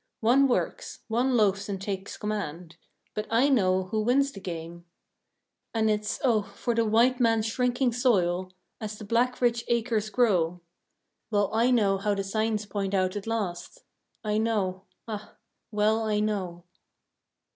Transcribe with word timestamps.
One 0.21 0.47
works; 0.47 1.01
one 1.09 1.37
loafs 1.37 1.69
and 1.69 1.79
takes 1.79 2.17
command; 2.17 2.75
But 3.13 3.27
I 3.29 3.49
know 3.49 3.83
who 3.83 4.01
wins 4.01 4.31
the 4.31 4.39
game! 4.39 4.85
And 5.75 5.91
it's, 5.91 6.19
oh, 6.23 6.41
for 6.41 6.73
the 6.73 6.85
white 6.85 7.19
man's 7.19 7.45
shrinking 7.45 7.93
soil, 7.93 8.51
As 8.79 8.97
the 8.97 9.05
black's 9.05 9.43
rich 9.43 9.63
acres 9.67 10.09
grow! 10.09 10.61
Well 11.29 11.51
I 11.53 11.69
know 11.69 11.99
how 11.99 12.15
the 12.15 12.23
signs 12.23 12.65
point 12.65 12.95
out 12.95 13.15
at 13.15 13.27
last, 13.27 13.83
I 14.23 14.39
know; 14.39 14.85
ah, 15.07 15.35
well 15.69 16.01
I 16.07 16.19
know! 16.19 16.63